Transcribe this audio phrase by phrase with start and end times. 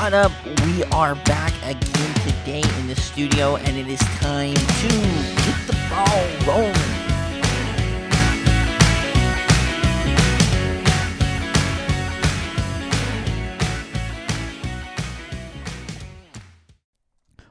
[0.00, 0.32] What up?
[0.64, 5.76] We are back again today in the studio, and it is time to get the
[5.90, 6.74] ball rolling.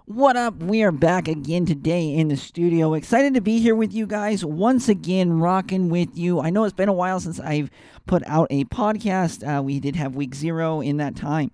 [0.05, 0.55] What up?
[0.55, 2.95] We are back again today in the studio.
[2.95, 6.39] Excited to be here with you guys once again, rocking with you.
[6.39, 7.69] I know it's been a while since I've
[8.07, 9.47] put out a podcast.
[9.47, 11.51] Uh, we did have week zero in that time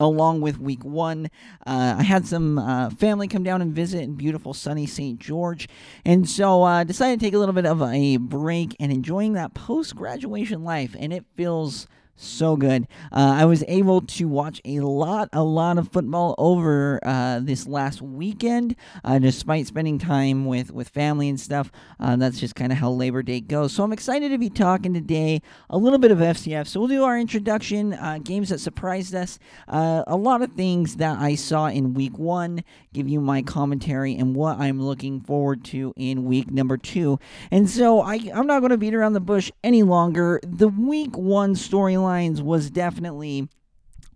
[0.00, 1.30] along with week one.
[1.66, 5.18] Uh, I had some uh, family come down and visit in beautiful sunny St.
[5.18, 5.68] George.
[6.04, 9.54] And so uh, decided to take a little bit of a break and enjoying that
[9.54, 10.94] post graduation life.
[10.98, 11.88] And it feels
[12.18, 12.88] so good.
[13.12, 17.66] Uh, I was able to watch a lot, a lot of football over uh, this
[17.66, 21.70] last weekend, uh, despite spending time with with family and stuff.
[22.00, 23.72] Uh, that's just kind of how Labor Day goes.
[23.72, 26.68] So I'm excited to be talking today a little bit of FCS.
[26.68, 29.38] So we'll do our introduction, uh, games that surprised us,
[29.68, 32.64] uh, a lot of things that I saw in Week One.
[32.92, 37.20] Give you my commentary and what I'm looking forward to in Week Number Two.
[37.50, 40.40] And so I I'm not going to beat around the bush any longer.
[40.42, 42.07] The Week One storyline
[42.40, 43.48] was definitely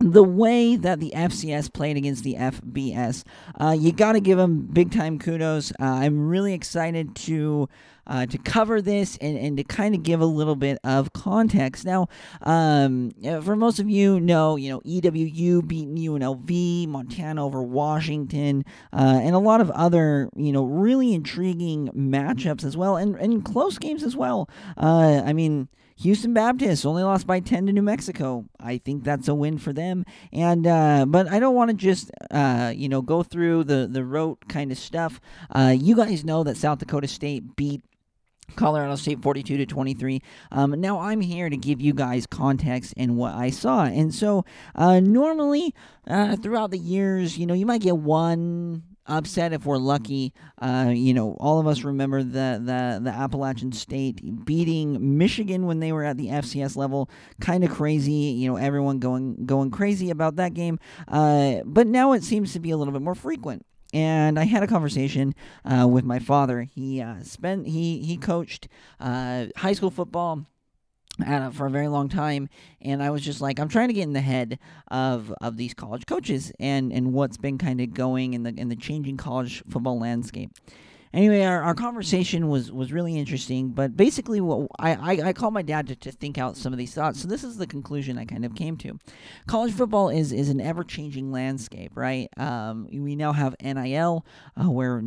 [0.02, 3.24] the way that the FCS played against the FBS.
[3.60, 5.70] Uh, you got to give them big time kudos.
[5.72, 7.68] Uh, I'm really excited to.
[8.04, 11.84] Uh, to cover this and, and to kind of give a little bit of context.
[11.84, 12.08] Now,
[12.42, 13.12] um,
[13.44, 19.36] for most of you know, you know, EWU beating UNLV, Montana over Washington, uh, and
[19.36, 24.02] a lot of other, you know, really intriguing matchups as well, and, and close games
[24.02, 24.50] as well.
[24.76, 25.68] Uh, I mean,
[26.02, 28.44] Houston Baptist only lost by 10 to New Mexico.
[28.58, 30.04] I think that's a win for them.
[30.32, 34.04] And uh, but I don't want to just uh, you know go through the the
[34.04, 35.20] rote kind of stuff.
[35.50, 37.82] Uh, you guys know that South Dakota State beat
[38.56, 40.20] Colorado State 42 to 23.
[40.50, 43.84] Um, now I'm here to give you guys context and what I saw.
[43.84, 44.44] And so
[44.74, 45.74] uh, normally
[46.06, 50.32] uh, throughout the years, you know, you might get one upset if we're lucky.
[50.60, 55.80] Uh, you know, all of us remember the, the the Appalachian State beating Michigan when
[55.80, 57.10] they were at the FCS level.
[57.40, 58.12] Kind of crazy.
[58.12, 60.78] You know, everyone going going crazy about that game.
[61.08, 63.64] Uh, but now it seems to be a little bit more frequent.
[63.94, 65.34] And I had a conversation
[65.64, 66.62] uh, with my father.
[66.62, 68.68] He uh, spent he he coached
[69.00, 70.46] uh, high school football
[71.52, 72.48] for a very long time
[72.80, 74.58] and i was just like i'm trying to get in the head
[74.88, 78.68] of of these college coaches and and what's been kind of going in the in
[78.68, 80.50] the changing college football landscape
[81.14, 83.70] anyway, our, our conversation was was really interesting.
[83.70, 86.78] But basically, what I, I, I called my dad to, to think out some of
[86.78, 87.20] these thoughts.
[87.20, 88.98] So this is the conclusion I kind of came to.
[89.46, 92.28] College football is is an ever changing landscape, right?
[92.36, 94.24] Um, we now have NIL,
[94.60, 95.02] uh, where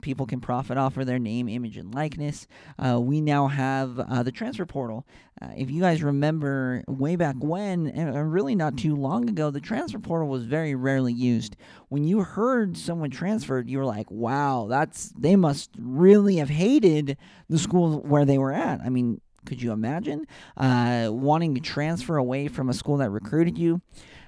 [0.00, 2.46] people can profit off of their name, image, and likeness.
[2.78, 5.06] Uh, we now have uh, the transfer portal.
[5.42, 9.60] Uh, if you guys remember way back when, and really not too long ago, the
[9.60, 11.56] transfer portal was very rarely used.
[11.88, 17.16] When you heard someone transferred, you were like, "Wow, that's they must really have hated
[17.48, 20.26] the school where they were at." I mean, could you imagine
[20.56, 23.80] uh, wanting to transfer away from a school that recruited you?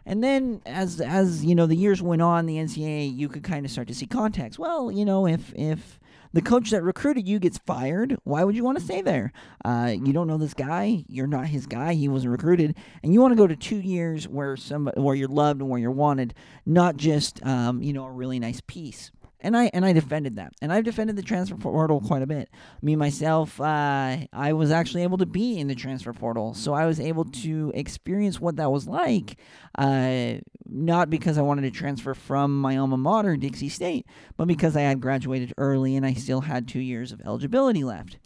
[0.06, 3.64] And then as as you know the years went on, the NCAA you could kind
[3.64, 4.58] of start to see context.
[4.58, 6.00] Well, you know if if
[6.34, 9.32] the coach that recruited you gets fired, why would you want to stay there?
[9.64, 11.04] Uh, you don't know this guy.
[11.08, 11.94] You're not his guy.
[11.94, 12.74] He wasn't recruited,
[13.04, 15.78] and you want to go to two years where some where you're loved and where
[15.78, 16.34] you're wanted,
[16.66, 19.12] not just um, you know a really nice piece
[19.44, 22.48] and I and I defended that, and I've defended the transfer portal quite a bit.
[22.82, 26.86] Me myself, uh, I was actually able to be in the transfer portal, so I
[26.86, 29.36] was able to experience what that was like.
[29.76, 34.06] Uh, not because I wanted to transfer from my alma mater, Dixie State,
[34.36, 38.18] but because I had graduated early and I still had two years of eligibility left.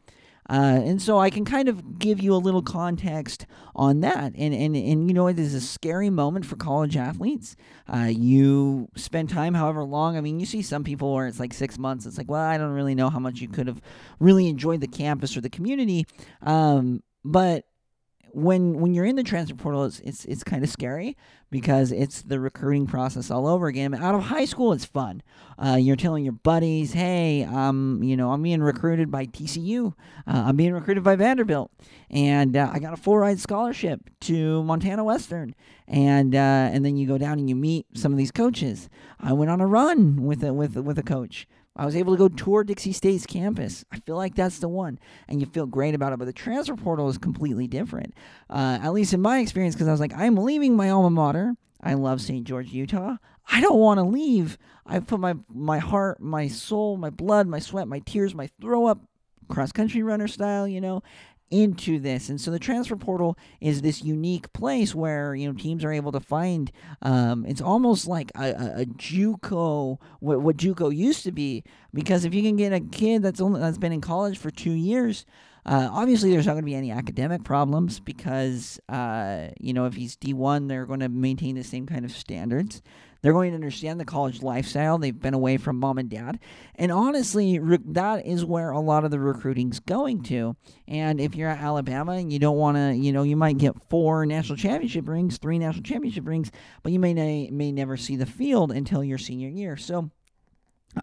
[0.49, 4.33] Uh, and so I can kind of give you a little context on that.
[4.35, 7.55] And, and, and you know, it is a scary moment for college athletes.
[7.87, 10.17] Uh, you spend time however long.
[10.17, 12.07] I mean, you see some people where it's like six months.
[12.07, 13.83] It's like, well, I don't really know how much you could have
[14.21, 16.07] really enjoyed the campus or the community.
[16.43, 17.68] Um, but
[18.39, 21.17] when when you're in the transfer portal, it's it's, it's kind of scary
[21.51, 23.95] because it's the recruiting process all over again.
[23.95, 25.23] Out of high school, it's fun.
[25.59, 29.95] Uh, you're telling your buddies, "Hey, um, you know, I'm being recruited by TCU.
[30.27, 31.71] Uh, I'm being recruited by Vanderbilt,
[32.11, 35.55] and uh, I got a full ride scholarship to Montana Western."
[35.87, 38.89] And uh, and then you go down and you meet some of these coaches.
[39.19, 41.47] I went on a run with a, with with a coach.
[41.79, 43.85] I was able to go tour Dixie State's campus.
[43.93, 44.99] I feel like that's the one,
[45.29, 46.19] and you feel great about it.
[46.19, 48.15] But the transfer portal is completely different,
[48.51, 51.55] uh, at least in my experience, because I was like, I'm leaving my alma mater.
[51.81, 52.45] I love St.
[52.45, 53.17] George, Utah.
[53.51, 54.59] I don't want to leave.
[54.85, 58.87] I've put my my heart, my soul, my blood, my sweat, my tears, my throw
[58.87, 59.01] up,
[59.49, 61.03] cross country runner style, you know,
[61.51, 62.29] into this.
[62.29, 66.13] And so the transfer portal is this unique place where you know teams are able
[66.13, 66.71] to find.
[67.03, 72.25] Um, it's almost like a, a, a JUCO, what, what JUCO used to be, because
[72.25, 75.25] if you can get a kid that's only that's been in college for two years.
[75.67, 79.93] Uh, obviously, there's not going to be any academic problems because, uh, you know, if
[79.93, 82.81] he's D1, they're going to maintain the same kind of standards.
[83.21, 84.99] They're going to understand the college lifestyle.
[84.99, 86.39] They've been away from mom and dad.
[86.77, 90.57] And honestly, that is where a lot of the recruiting's going to.
[90.87, 93.75] And if you're at Alabama and you don't want to, you know, you might get
[93.89, 96.51] four national championship rings, three national championship rings,
[96.83, 99.77] but you may, may never see the field until your senior year.
[99.77, 100.11] So,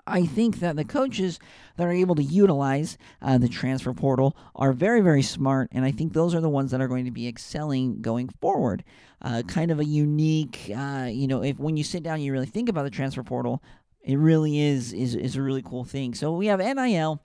[0.08, 1.40] I think that the coaches
[1.78, 5.92] that are able to utilize uh, the transfer portal are very, very smart, and I
[5.92, 8.84] think those are the ones that are going to be excelling going forward.
[9.22, 12.32] Uh, kind of a unique, uh, you know, if when you sit down, and you
[12.32, 13.64] really think about the transfer portal,
[14.02, 16.14] it really is is is a really cool thing.
[16.14, 17.22] So we have NIL,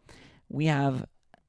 [0.49, 1.06] we have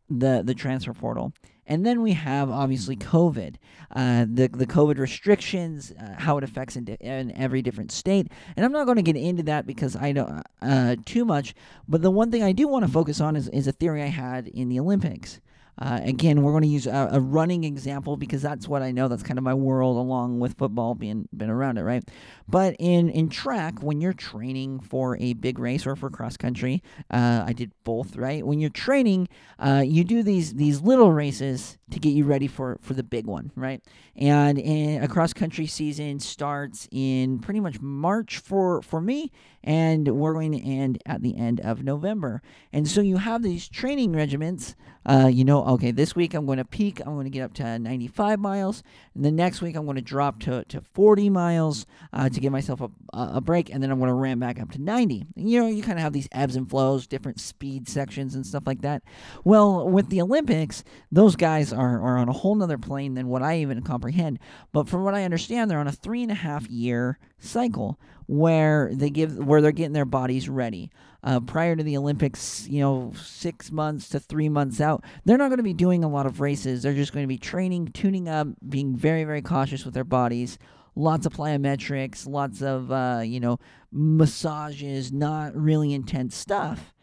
[0.10, 1.34] the the transfer portal.
[1.72, 3.56] And then we have obviously COVID,
[3.96, 8.28] uh, the the COVID restrictions, uh, how it affects in, di- in, every different state.
[8.58, 11.56] And I'm not going to get into that because I don't uh, too much.
[11.88, 14.08] But the one thing I do want to focus on is, is a theory I
[14.08, 15.40] had in the Olympics.
[15.80, 19.08] Uh, again, we're going to use a, a, running example because that's what I know.
[19.08, 22.04] That's kind of my world, along with football being been around it, right?
[22.48, 26.84] But in in track, when you're training for a big race or for cross country,
[27.10, 28.46] uh, I did both, right?
[28.46, 29.28] When you're training,
[29.60, 33.26] uh, you do these these little races to get you ready for for the big
[33.26, 33.82] one, right?
[34.16, 39.32] And a cross country season starts in pretty much March for for me,
[39.64, 42.42] and we're going to end at the end of November.
[42.74, 44.76] And so you have these training regiments.
[45.04, 47.00] Uh, you know, okay, this week I'm going to peak.
[47.00, 48.84] I'm going to get up to 95 miles.
[49.16, 52.52] And the next week I'm going to drop to, to 40 miles uh, to give
[52.52, 53.74] myself a, a break.
[53.74, 55.26] And then I'm going to ramp back up to 90.
[55.36, 58.46] And, you know, you kind of have these ebbs and flows, different speed sections and
[58.46, 59.02] stuff like that.
[59.44, 63.42] Well, with the Olympics, those guys are, are on a whole nother plane than what
[63.42, 64.40] I even comprehend.
[64.72, 68.92] But from what I understand, they're on a three and a half year cycle where
[68.94, 70.92] they give where they're getting their bodies ready.
[71.24, 75.50] Uh, prior to the Olympics, you know, six months to three months out, they're not
[75.50, 76.82] going to be doing a lot of races.
[76.82, 80.58] They're just going to be training, tuning up, being very, very cautious with their bodies.
[80.96, 83.60] Lots of plyometrics, lots of, uh, you know,
[83.92, 86.94] massages, not really intense stuff.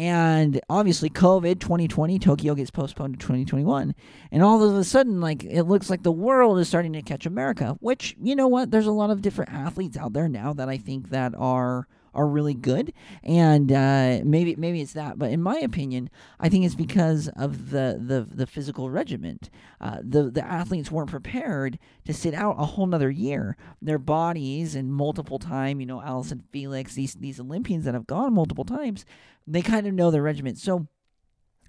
[0.00, 3.94] And obviously, COVID 2020, Tokyo gets postponed to 2021.
[4.32, 7.26] And all of a sudden, like, it looks like the world is starting to catch
[7.26, 8.70] America, which, you know what?
[8.70, 12.26] There's a lot of different athletes out there now that I think that are are
[12.26, 12.92] really good,
[13.22, 15.18] and uh, maybe maybe it's that.
[15.18, 16.10] But in my opinion,
[16.40, 19.50] I think it's because of the the, the physical regiment.
[19.80, 23.56] Uh, the the athletes weren't prepared to sit out a whole nother year.
[23.80, 28.32] Their bodies and multiple time, you know, Allison Felix, these these Olympians that have gone
[28.34, 29.04] multiple times,
[29.50, 30.58] they kind of know their regiment.
[30.58, 30.86] So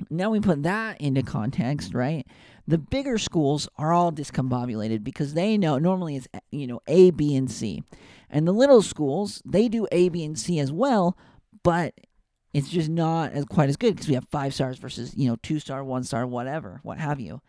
[0.10, 2.26] now we put that into context, right?
[2.68, 7.36] The bigger schools are all discombobulated because they know normally it's you know A, B,
[7.36, 7.84] and C,
[8.30, 11.18] and the little schools they do A, B, and C as well,
[11.64, 11.94] but
[12.54, 15.38] it's just not as quite as good because we have five stars versus you know
[15.42, 17.42] two star, one star, whatever, what have you.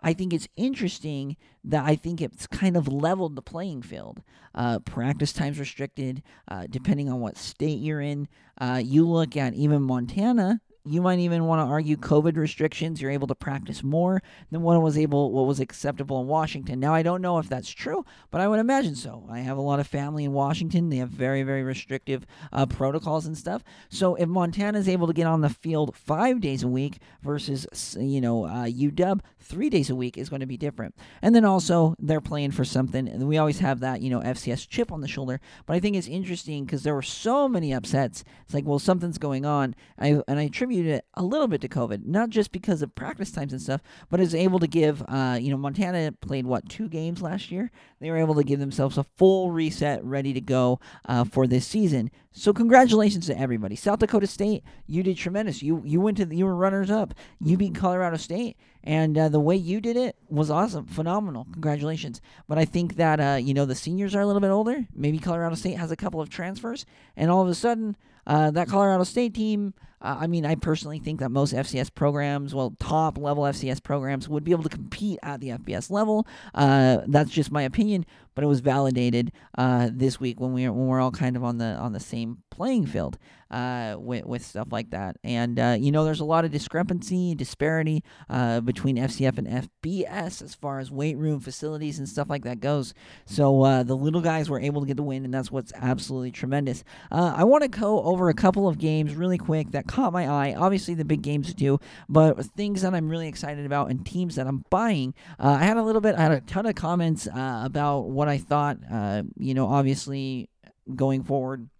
[0.00, 4.22] I think it's interesting that I think it's kind of leveled the playing field.
[4.54, 8.28] Uh, practice times restricted, uh, depending on what state you're in.
[8.58, 13.00] Uh, you look at even Montana, you might even want to argue COVID restrictions.
[13.00, 16.78] You're able to practice more than what was able, what was acceptable in Washington.
[16.80, 19.26] Now, I don't know if that's true, but I would imagine so.
[19.30, 20.88] I have a lot of family in Washington.
[20.88, 23.62] They have very, very restrictive uh, protocols and stuff.
[23.88, 27.96] So if Montana is able to get on the field five days a week versus,
[27.98, 30.94] you know, uh, UW three days a week is going to be different.
[31.22, 33.08] And then also they're playing for something.
[33.08, 35.40] And we always have that, you know, FCS chip on the shoulder.
[35.66, 38.24] But I think it's interesting because there were so many upsets.
[38.44, 39.74] It's like, well, something's going on.
[39.98, 43.30] I and I attribute it a little bit to COVID, not just because of practice
[43.30, 43.80] times and stuff,
[44.10, 47.70] but is able to give, uh, you know, Montana played what two games last year.
[48.00, 51.66] They were able to give themselves a full reset, ready to go uh, for this
[51.66, 52.10] season.
[52.38, 53.76] So congratulations to everybody.
[53.76, 55.62] South Dakota State, you did tremendous.
[55.62, 57.14] You you went to the, you were runners up.
[57.40, 61.46] You beat Colorado State, and uh, the way you did it was awesome, phenomenal.
[61.52, 62.20] Congratulations.
[62.46, 64.86] But I think that uh, you know the seniors are a little bit older.
[64.94, 66.84] Maybe Colorado State has a couple of transfers,
[67.16, 69.72] and all of a sudden uh, that Colorado State team.
[70.06, 74.28] Uh, I mean, I personally think that most FCS programs, well, top level FCS programs,
[74.28, 76.28] would be able to compete at the FBS level.
[76.54, 80.86] Uh, that's just my opinion, but it was validated uh, this week when we when
[80.86, 83.18] we're all kind of on the on the same playing field
[83.50, 85.16] uh, with with stuff like that.
[85.24, 90.40] And uh, you know, there's a lot of discrepancy, disparity uh, between FCS and FBS
[90.40, 92.94] as far as weight room facilities and stuff like that goes.
[93.24, 96.84] So the little guys were able to get the win, and that's what's absolutely tremendous.
[97.10, 100.54] I want to go over a couple of games really quick that caught my eye.
[100.54, 104.46] Obviously, the big games do, but things that I'm really excited about and teams that
[104.46, 105.14] I'm buying.
[105.38, 108.28] Uh, I had a little bit, I had a ton of comments uh, about what
[108.28, 108.76] I thought.
[108.92, 110.50] Uh, you know, obviously
[110.94, 111.70] going forward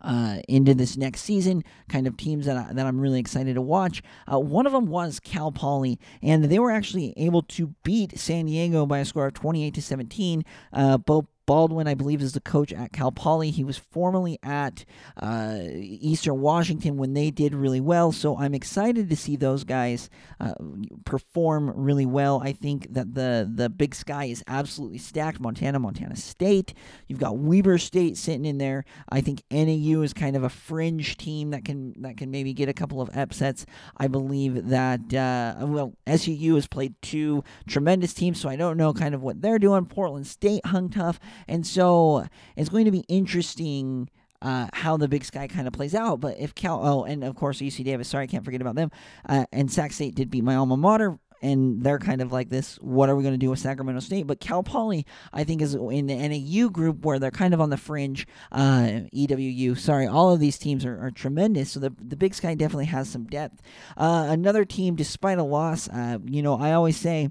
[0.00, 3.62] uh, into this next season, kind of teams that, I, that I'm really excited to
[3.62, 4.00] watch.
[4.32, 8.46] Uh, one of them was Cal Poly, and they were actually able to beat San
[8.46, 10.44] Diego by a score of 28 to 17.
[10.72, 10.98] Uh,
[11.48, 13.50] Baldwin, I believe, is the coach at Cal Poly.
[13.50, 14.84] He was formerly at
[15.16, 18.12] uh, Eastern Washington when they did really well.
[18.12, 20.52] So I'm excited to see those guys uh,
[21.06, 22.42] perform really well.
[22.44, 25.40] I think that the the Big Sky is absolutely stacked.
[25.40, 26.74] Montana, Montana State.
[27.06, 28.84] You've got Weber State sitting in there.
[29.08, 32.68] I think NAU is kind of a fringe team that can that can maybe get
[32.68, 33.64] a couple of upsets.
[33.96, 38.92] I believe that uh, well SUU has played two tremendous teams, so I don't know
[38.92, 39.86] kind of what they're doing.
[39.86, 41.18] Portland State hung tough.
[41.46, 42.26] And so
[42.56, 44.08] it's going to be interesting
[44.42, 46.20] uh, how the Big Sky kind of plays out.
[46.20, 48.90] But if Cal, oh, and of course UC Davis, sorry, I can't forget about them.
[49.28, 51.18] Uh, and Sac State did beat my alma mater.
[51.40, 52.80] And they're kind of like this.
[52.80, 54.26] What are we going to do with Sacramento State?
[54.26, 57.70] But Cal Poly, I think, is in the NAU group where they're kind of on
[57.70, 58.26] the fringe.
[58.50, 61.70] Uh, EWU, sorry, all of these teams are, are, tremendous.
[61.70, 63.62] So the the Big Sky definitely has some depth.
[63.96, 67.30] Uh, another team, despite a loss, uh, you know, I always say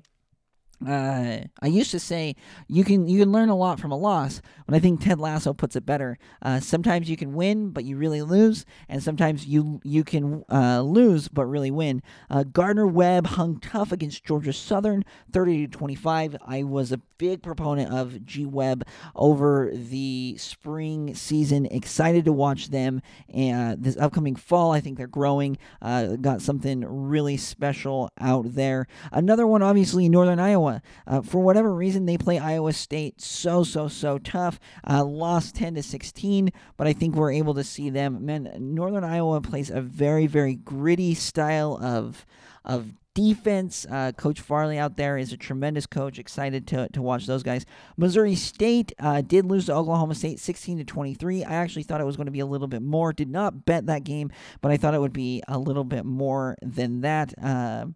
[0.86, 2.36] uh, I used to say
[2.68, 5.54] you can you can learn a lot from a loss, but I think Ted Lasso
[5.54, 6.18] puts it better.
[6.42, 10.82] Uh, sometimes you can win, but you really lose, and sometimes you you can uh,
[10.82, 12.04] lose but really win.
[12.30, 16.36] Uh, Gardner Webb hung tough against Georgia Southern, thirty to twenty five.
[16.46, 18.84] I was a big proponent of G Webb
[19.16, 21.66] over the spring season.
[21.66, 23.02] Excited to watch them
[23.34, 24.74] and this upcoming fall.
[24.74, 25.58] I think they're growing.
[25.82, 28.86] Uh, got something really special out there.
[29.12, 30.67] Another one, obviously, Northern Iowa.
[30.68, 30.82] Iowa.
[31.06, 34.60] Uh, for whatever reason, they play Iowa State so so so tough.
[34.88, 38.26] Uh, lost 10 to 16, but I think we're able to see them.
[38.26, 42.26] Man, Northern Iowa plays a very very gritty style of
[42.66, 43.88] of defense.
[43.90, 46.20] Uh, coach Farley out there is a tremendous coach.
[46.20, 47.66] Excited to, to watch those guys.
[47.96, 51.44] Missouri State uh, did lose to Oklahoma State 16 to 23.
[51.44, 53.14] I actually thought it was going to be a little bit more.
[53.14, 54.32] Did not bet that game,
[54.62, 57.34] but I thought it would be a little bit more than that.
[57.42, 57.88] Uh,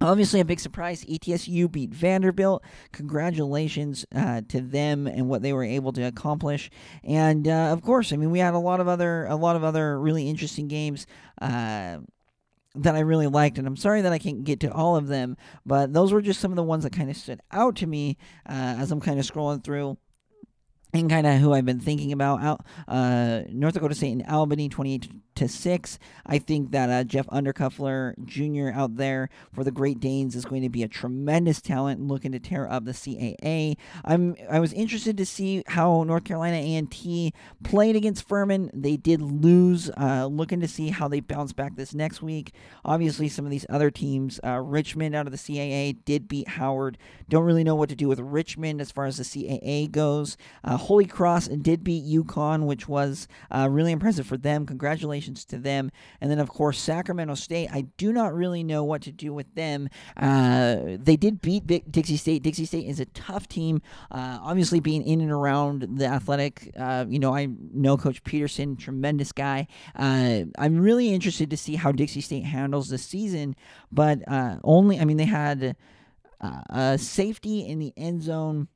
[0.00, 1.04] Obviously, a big surprise.
[1.04, 2.62] ETSU beat Vanderbilt.
[2.92, 6.70] Congratulations uh, to them and what they were able to accomplish.
[7.02, 9.64] And uh, of course, I mean, we had a lot of other a lot of
[9.64, 11.06] other really interesting games.
[11.40, 11.98] Uh,
[12.78, 15.38] that I really liked, and I'm sorry that I can't get to all of them,
[15.64, 18.18] but those were just some of the ones that kind of stood out to me
[18.46, 19.96] uh, as I'm kind of scrolling through
[20.92, 22.60] and kind of who I've been thinking about.
[22.86, 25.98] Uh, North Dakota State and Albany, 28 to six.
[26.24, 28.76] I think that uh, Jeff Undercuffler Jr.
[28.76, 32.40] out there for the Great Danes is going to be a tremendous talent looking to
[32.40, 33.76] tear up the CAA.
[34.04, 38.70] I'm I was interested to see how North Carolina A&T played against Furman.
[38.74, 39.90] They did lose.
[39.96, 42.52] Uh, looking to see how they bounce back this next week.
[42.84, 46.98] Obviously, some of these other teams, uh, Richmond out of the CAA did beat Howard.
[47.28, 50.36] Don't really know what to do with Richmond as far as the CAA goes.
[50.64, 54.66] Uh, Holy Cross did beat UConn, which was uh, really impressive for them.
[54.66, 55.90] Congratulations congratulations to them.
[56.20, 57.68] And then, of course, Sacramento State.
[57.72, 59.88] I do not really know what to do with them.
[60.16, 62.42] Uh, they did beat Dixie State.
[62.42, 63.80] Dixie State is a tough team.
[64.10, 68.76] Uh, obviously, being in and around the athletic, uh, you know, I know Coach Peterson,
[68.76, 69.66] tremendous guy.
[69.94, 73.56] Uh, I'm really interested to see how Dixie State handles the season,
[73.90, 75.76] but uh, only, I mean, they had
[76.40, 78.68] uh, a safety in the end zone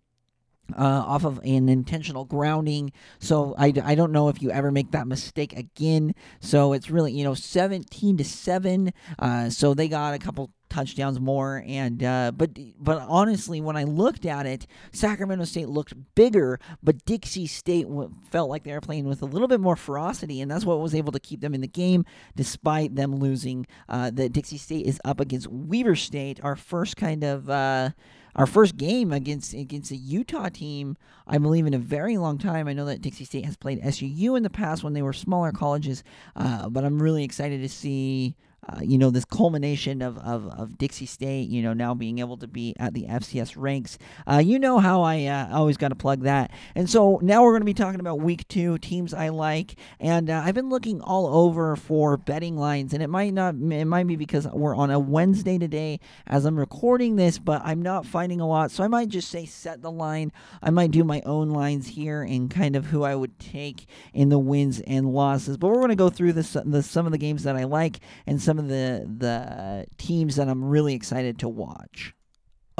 [0.76, 2.92] uh, off of an intentional grounding.
[3.18, 6.14] So I, I don't know if you ever make that mistake again.
[6.40, 8.92] So it's really, you know, 17 to 7.
[9.18, 13.82] Uh, so they got a couple touchdowns more and uh, but but honestly when I
[13.82, 18.80] looked at it Sacramento State looked bigger but Dixie State w- felt like they were
[18.80, 21.54] playing with a little bit more ferocity and that's what was able to keep them
[21.54, 22.04] in the game
[22.36, 27.24] despite them losing uh, the Dixie State is up against Weber State our first kind
[27.24, 27.90] of uh,
[28.34, 30.96] our first game against against a Utah team,
[31.26, 32.68] I believe, in a very long time.
[32.68, 35.52] I know that Dixie State has played SUU in the past when they were smaller
[35.52, 36.02] colleges,
[36.36, 38.36] uh, but I'm really excited to see
[38.68, 42.36] uh, you know, this culmination of, of, of Dixie State, you know, now being able
[42.36, 43.96] to be at the FCS ranks.
[44.30, 46.50] Uh, you know how I uh, always got to plug that.
[46.74, 49.76] And so now we're going to be talking about week two, teams I like.
[49.98, 53.86] And uh, I've been looking all over for betting lines, and it might not, it
[53.86, 58.04] might be because we're on a Wednesday today as I'm recording this, but I'm not
[58.04, 58.70] finding a lot.
[58.70, 60.32] So I might just say set the line.
[60.62, 64.28] I might do my own lines here and kind of who I would take in
[64.28, 65.56] the wins and losses.
[65.56, 68.00] But we're going to go through this, the, some of the games that I like
[68.26, 72.14] and some of the the teams that I'm really excited to watch.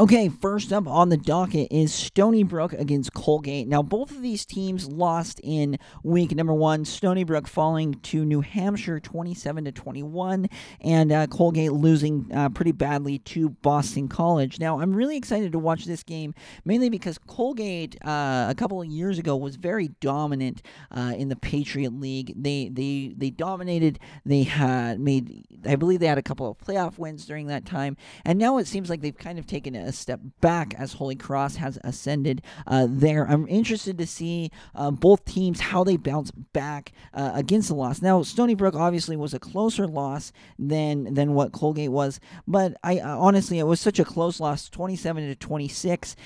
[0.01, 3.69] Okay, first up on the docket is Stony Brook against Colgate.
[3.69, 6.87] Now, both of these teams lost in week number one.
[6.87, 10.49] Stony Brook falling to New Hampshire 27 to 21,
[10.81, 14.59] and uh, Colgate losing uh, pretty badly to Boston College.
[14.59, 16.33] Now, I'm really excited to watch this game,
[16.65, 21.37] mainly because Colgate uh, a couple of years ago was very dominant uh, in the
[21.37, 22.33] Patriot League.
[22.43, 23.99] They they they dominated.
[24.25, 27.99] They had made, I believe, they had a couple of playoff wins during that time,
[28.25, 31.17] and now it seems like they've kind of taken a a step back as Holy
[31.17, 33.27] Cross has ascended uh, there.
[33.29, 38.01] I'm interested to see uh, both teams how they bounce back uh, against the loss.
[38.01, 43.01] Now, Stony Brook obviously was a closer loss than than what Colgate was, but I
[43.01, 46.17] uh, honestly it was such a close loss, 27 to 26.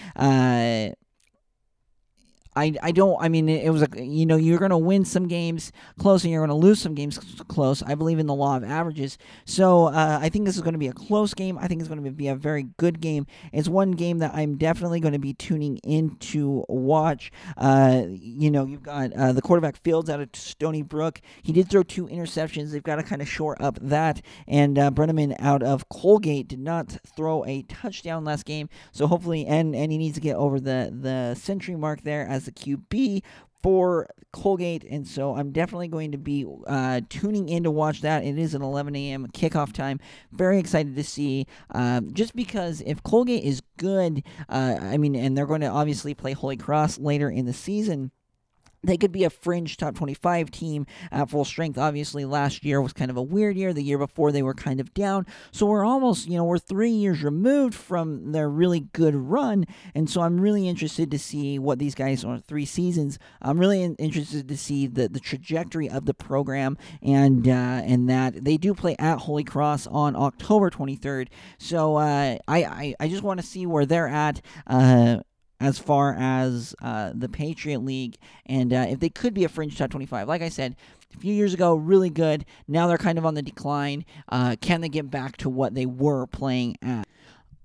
[2.57, 5.27] I, I don't I mean it was a you know you're going to win some
[5.27, 7.19] games close and you're going to lose some games
[7.49, 7.83] close.
[7.83, 9.19] I believe in the law of averages.
[9.45, 11.59] So uh, I think this is going to be a close game.
[11.59, 13.27] I think it's going to be a very good game.
[13.53, 17.33] It's one game that I'm definitely going to be tuning in to watch.
[17.57, 21.21] Uh, you know you've got uh, the quarterback Fields out of Stony Brook.
[21.43, 22.71] He did throw two interceptions.
[22.71, 24.23] They've got to kind of shore up that.
[24.47, 28.69] And uh, Breneman out of Colgate did not throw a touchdown last game.
[28.93, 32.44] So hopefully and and he needs to get over the the century mark there as
[32.45, 33.23] the QB
[33.63, 38.23] for Colgate, and so I'm definitely going to be uh, tuning in to watch that.
[38.23, 39.27] It is an 11 a.m.
[39.29, 40.01] kickoff time.
[40.33, 45.35] Very excited to see, um, just because if Colgate is good, uh, I mean, and
[45.35, 48.11] they're going to obviously play Holy Cross later in the season
[48.85, 51.79] they could be a fringe top 25 team at full strength.
[51.79, 53.73] Obviously, last year was kind of a weird year.
[53.73, 55.27] The year before, they were kind of down.
[55.53, 59.67] So we're almost, you know, we're three years removed from their really good run.
[59.95, 63.19] And so I'm really interested to see what these guys are three seasons.
[63.41, 67.51] I'm really interested to see the, the trajectory of the program and uh,
[67.85, 71.29] and that they do play at Holy Cross on October 23rd.
[71.59, 74.41] So uh, I, I, I just want to see where they're at.
[74.67, 75.19] Uh,
[75.61, 79.79] as far as uh, the Patriot League, and uh, if they could be a fringe
[79.79, 80.29] top 25.
[80.29, 80.77] Like I said,
[81.15, 82.45] a few years ago, really good.
[82.67, 84.05] Now they're kind of on the decline.
[84.29, 87.07] Uh, can they get back to what they were playing at?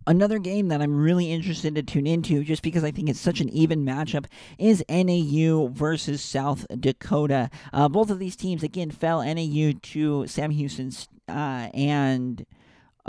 [0.08, 3.42] Another game that I'm really interested to tune into, just because I think it's such
[3.42, 4.26] an even matchup,
[4.58, 7.52] is NAU versus South Dakota.
[7.72, 12.46] Uh, both of these teams, again, fell NAU to Sam Houston's uh, and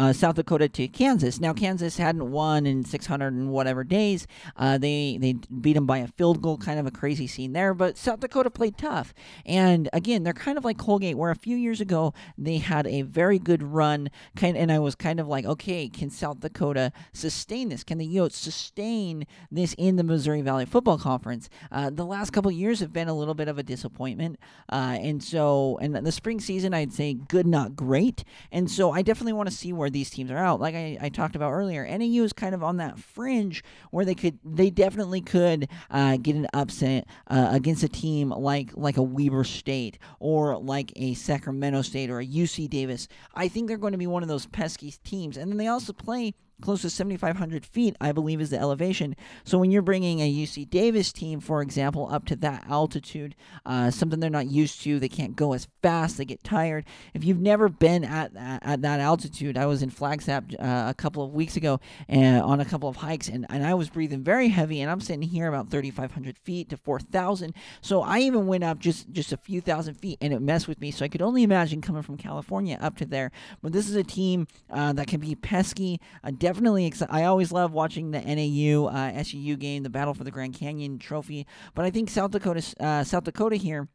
[0.01, 1.41] uh, South Dakota to Kansas.
[1.41, 4.27] Now Kansas hadn't won in 600 and whatever days.
[4.57, 7.75] Uh, they they beat them by a field goal, kind of a crazy scene there.
[7.75, 9.13] But South Dakota played tough,
[9.45, 13.03] and again they're kind of like Colgate, where a few years ago they had a
[13.03, 17.69] very good run, kind and I was kind of like, okay, can South Dakota sustain
[17.69, 17.85] this?
[17.85, 21.51] Can the Yotes sustain this in the Missouri Valley Football Conference?
[21.71, 24.39] Uh, the last couple years have been a little bit of a disappointment,
[24.73, 29.03] uh, and so and the spring season I'd say good, not great, and so I
[29.03, 30.61] definitely want to see where these teams are out.
[30.61, 34.15] Like I, I talked about earlier, NAU is kind of on that fringe where they
[34.15, 39.03] could, they definitely could uh, get an upset uh, against a team like like a
[39.03, 43.09] Weber State or like a Sacramento State or a UC Davis.
[43.35, 45.93] I think they're going to be one of those pesky teams, and then they also
[45.93, 49.17] play close to 7,500 feet, I believe, is the elevation.
[49.45, 53.35] So when you're bringing a UC Davis team, for example, up to that altitude,
[53.67, 56.85] uh, something they're not used to, they can't go as fast, they get tired.
[57.15, 61.23] If you've never been at at that altitude, I was in Flagstaff uh, a couple
[61.23, 64.49] of weeks ago and on a couple of hikes, and, and I was breathing very
[64.49, 67.55] heavy, and I'm sitting here about 3,500 feet to 4,000.
[67.81, 70.81] So I even went up just just a few thousand feet, and it messed with
[70.81, 70.91] me.
[70.91, 73.31] So I could only imagine coming from California up to there.
[73.63, 76.01] But this is a team uh, that can be pesky.
[76.23, 77.15] Uh, definitely excited.
[77.15, 80.99] I always love watching the NAU uh, SUU game, the Battle for the Grand Canyon
[80.99, 81.47] Trophy.
[81.77, 83.87] But I think South Dakota, uh, South Dakota here,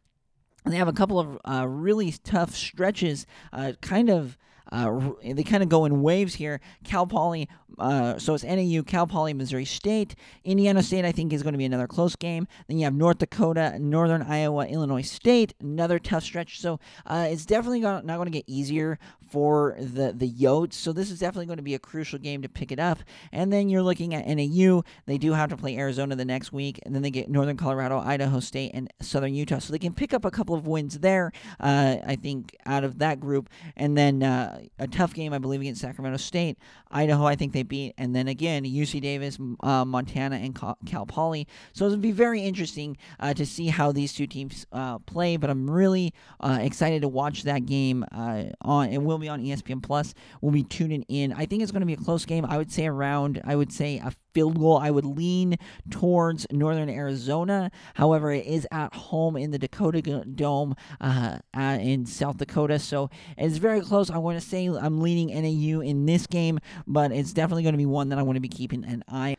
[0.65, 4.38] they have a couple of uh, really tough stretches, uh, kind of.
[4.72, 6.60] Uh, they kind of go in waves here.
[6.84, 10.15] Cal Poly, uh, so it's NAU, Cal Poly, Missouri State.
[10.44, 12.48] Indiana State, I think, is going to be another close game.
[12.68, 16.60] Then you have North Dakota, Northern Iowa, Illinois State, another tough stretch.
[16.60, 18.98] So uh, it's definitely not going to get easier
[19.36, 20.76] for the the Yotes.
[20.76, 23.00] So this is definitely going to be a crucial game to pick it up.
[23.34, 24.84] And then you're looking at NAU.
[25.08, 28.00] They do have to play Arizona the next week, and then they get Northern Colorado,
[28.00, 29.60] Idaho State, and Southern Utah.
[29.60, 31.34] So they can pick up a couple of wins there.
[31.60, 35.60] Uh, I think out of that group, and then uh, a tough game I believe
[35.60, 36.58] against Sacramento State.
[36.89, 41.45] Idaho, I think they beat, and then again UC Davis, uh, Montana, and Cal Poly.
[41.74, 45.36] So it'll be very interesting uh, to see how these two teams uh, play.
[45.36, 48.89] But I'm really uh, excited to watch that game on.
[48.89, 50.14] It will be be on ESPN Plus.
[50.42, 51.34] We'll be tuning in.
[51.34, 52.46] I think it's going to be a close game.
[52.46, 54.78] I would say around, I would say a field goal.
[54.78, 55.58] I would lean
[55.90, 57.72] towards Northern Arizona.
[57.96, 63.58] However, it is at home in the Dakota Dome uh, in South Dakota, so it's
[63.58, 64.10] very close.
[64.10, 67.78] I want to say I'm leaning NAU in this game, but it's definitely going to
[67.78, 69.35] be one that I want to be keeping an eye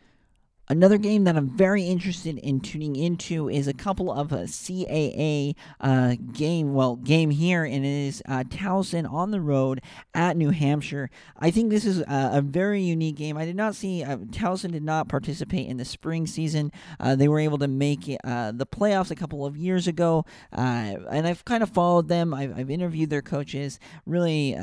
[0.69, 5.55] Another game that I'm very interested in tuning into is a couple of uh, CAA
[5.81, 9.81] uh, game, well, game here, and it is uh, Towson on the road
[10.13, 11.09] at New Hampshire.
[11.39, 13.37] I think this is a, a very unique game.
[13.37, 16.73] I did not see uh, Towson did not participate in the spring season.
[16.99, 20.97] Uh, they were able to make uh, the playoffs a couple of years ago, uh,
[21.11, 22.35] and I've kind of followed them.
[22.35, 23.79] I've, I've interviewed their coaches.
[24.05, 24.57] Really,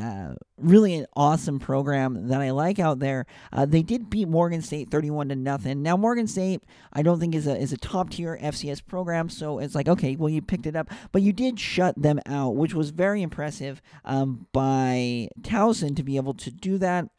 [0.64, 3.26] really an awesome program that I like out there.
[3.68, 5.82] they did beat Morgan State 31 to nothing.
[5.82, 9.30] Now now Morgan State, I don't think is a is a top tier FCS program,
[9.30, 12.56] so it's like okay, well you picked it up, but you did shut them out,
[12.56, 17.10] which was very impressive um, by Towson to be able to do that.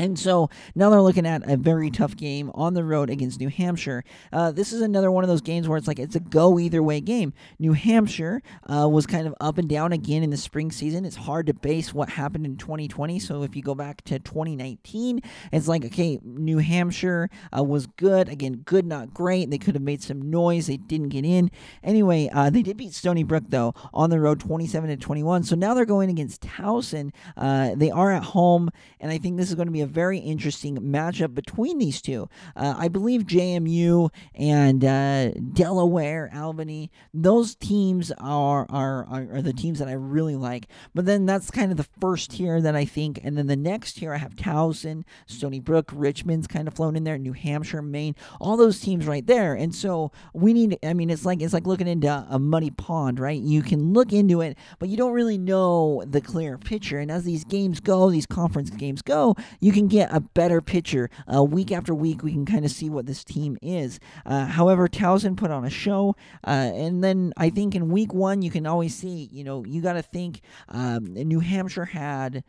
[0.00, 3.50] And so now they're looking at a very tough game on the road against New
[3.50, 4.02] Hampshire.
[4.32, 6.82] Uh, this is another one of those games where it's like it's a go either
[6.82, 7.34] way game.
[7.58, 11.04] New Hampshire uh, was kind of up and down again in the spring season.
[11.04, 13.18] It's hard to base what happened in 2020.
[13.18, 15.20] So if you go back to 2019,
[15.52, 18.30] it's like, okay, New Hampshire uh, was good.
[18.30, 19.50] Again, good, not great.
[19.50, 20.66] They could have made some noise.
[20.66, 21.50] They didn't get in.
[21.84, 25.42] Anyway, uh, they did beat Stony Brook, though, on the road 27 to 21.
[25.42, 27.12] So now they're going against Towson.
[27.36, 30.18] Uh, they are at home, and I think this is going to be a very
[30.18, 32.28] interesting matchup between these two.
[32.56, 39.52] Uh, I believe JMU and uh, Delaware, Albany, those teams are, are, are, are, the
[39.52, 40.66] teams that I really like.
[40.94, 43.20] But then that's kind of the first tier that I think.
[43.22, 47.04] And then the next tier, I have Towson, Stony Brook, Richmond's kind of flown in
[47.04, 49.54] there, New Hampshire, Maine, all those teams right there.
[49.54, 53.18] And so we need, I mean, it's like, it's like looking into a muddy pond,
[53.18, 53.40] right?
[53.40, 56.98] You can look into it, but you don't really know the clear picture.
[56.98, 60.60] And as these games go, these conference games go, you can can get a better
[60.60, 61.10] picture.
[61.32, 63.98] Uh, week after week, we can kind of see what this team is.
[64.24, 66.16] Uh, however, Towson put on a show,
[66.46, 69.80] uh, and then I think in week one, you can always see, you know, you
[69.80, 72.44] got to think um, New Hampshire had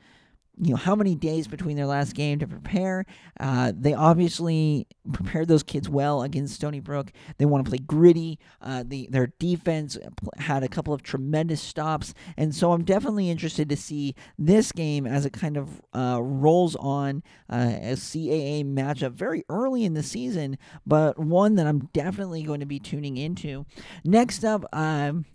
[0.61, 3.03] you know how many days between their last game to prepare.
[3.39, 7.11] Uh, they obviously prepared those kids well against Stony Brook.
[7.39, 8.37] They want to play gritty.
[8.61, 9.97] Uh, the their defense
[10.37, 15.07] had a couple of tremendous stops, and so I'm definitely interested to see this game
[15.07, 20.03] as it kind of uh, rolls on uh, a CAA matchup very early in the
[20.03, 23.65] season, but one that I'm definitely going to be tuning into.
[24.03, 25.25] Next up, um,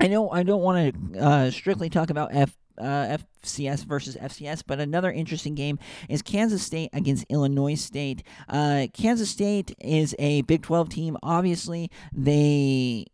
[0.00, 4.62] I know I don't want to uh, strictly talk about F uh, FCS versus FCS.
[4.66, 8.22] But another interesting game is Kansas State against Illinois State.
[8.48, 11.16] Uh, Kansas State is a Big 12 team.
[11.22, 13.06] Obviously, they,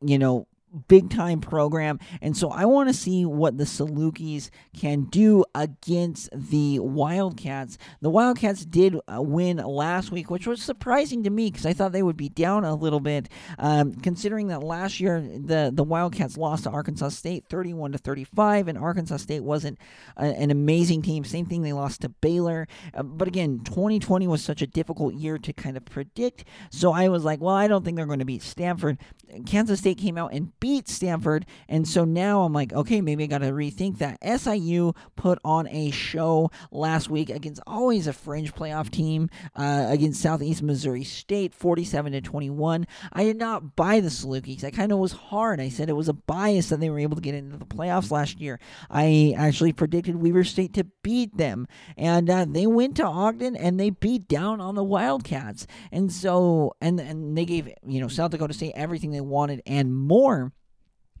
[0.00, 0.46] you know,
[0.88, 1.98] big time program.
[2.20, 7.78] And so I want to see what the Salukis can do against the Wildcats.
[8.00, 11.92] The Wildcats did uh, win last week, which was surprising to me because I thought
[11.92, 16.36] they would be down a little bit, um, considering that last year the, the Wildcats
[16.36, 19.78] lost to Arkansas State 31 to 35, and Arkansas State wasn't
[20.16, 21.24] a, an amazing team.
[21.24, 22.68] Same thing, they lost to Baylor.
[22.94, 26.44] Uh, but again, 2020 was such a difficult year to kind of predict.
[26.70, 28.98] So I was like, well, I don't think they're going to beat Stanford.
[29.46, 31.46] Kansas State came out and beat Stanford.
[31.68, 34.18] And so now I'm like, okay, maybe I got to rethink that.
[34.22, 40.20] SIU put on a show last week against always a fringe playoff team uh, against
[40.20, 42.86] Southeast Missouri State, 47 to 21.
[43.12, 44.64] I did not buy the Salukis.
[44.64, 45.60] I kind of was hard.
[45.60, 48.10] I said it was a bias that they were able to get into the playoffs
[48.10, 48.58] last year.
[48.90, 53.78] I actually predicted Weber State to beat them, and uh, they went to Ogden and
[53.78, 55.66] they beat down on the Wildcats.
[55.92, 59.94] And so, and and they gave you know South Dakota State everything they wanted and
[59.94, 60.52] more.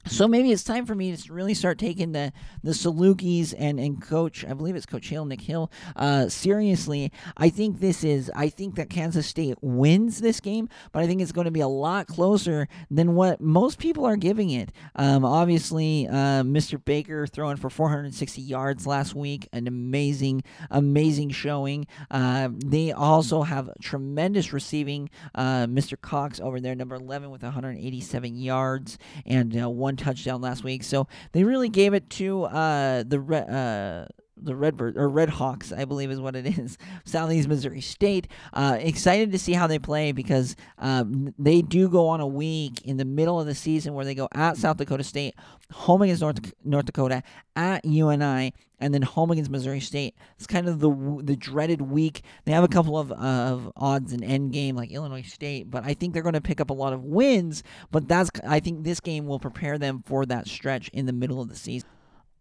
[0.08, 4.00] So maybe it's time for me to really start taking the the Salukis and and
[4.00, 7.10] coach I believe it's Coach Hill Nick Hill uh, seriously.
[7.36, 11.20] I think this is I think that Kansas State wins this game, but I think
[11.20, 14.70] it's going to be a lot closer than what most people are giving it.
[14.94, 16.82] Um, obviously, uh, Mr.
[16.82, 21.86] Baker throwing for 460 yards last week, an amazing amazing showing.
[22.12, 25.10] Uh, they also have tremendous receiving.
[25.34, 26.00] Uh, Mr.
[26.00, 30.82] Cox over there, number 11 with 187 yards and uh, one touchdown last week.
[30.84, 35.84] So they really gave it to uh, the uh, the Redbird or Red Hawks, I
[35.84, 36.78] believe is what it is.
[37.04, 38.28] Southeast Missouri State.
[38.52, 42.82] Uh, excited to see how they play because um, they do go on a week
[42.84, 45.34] in the middle of the season where they go at South Dakota State,
[45.72, 47.22] home against North, North Dakota,
[47.54, 50.14] at UNI, and then home against Missouri State.
[50.36, 52.22] It's kind of the the dreaded week.
[52.44, 55.94] They have a couple of of odds and end game like Illinois State, but I
[55.94, 57.62] think they're going to pick up a lot of wins.
[57.90, 61.40] But that's I think this game will prepare them for that stretch in the middle
[61.40, 61.88] of the season.